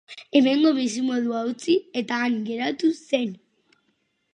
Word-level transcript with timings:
Hemengo 0.37 0.71
bizimodua 0.77 1.43
utzi 1.51 1.77
eta 2.03 2.21
han 2.25 2.41
geratu 2.51 2.95
zen. 3.01 3.41